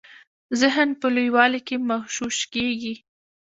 ذهن 0.59 0.89
په 0.99 1.07
لویوالي 1.15 1.59
کي 1.67 1.75
مغشوش 1.89 2.37
کیږي. 2.53 2.95